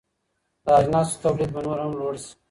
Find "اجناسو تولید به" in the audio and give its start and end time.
0.79-1.61